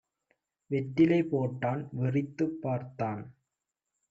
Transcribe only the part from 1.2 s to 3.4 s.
போட்டான். வெறித்துப் பார்த்தான்.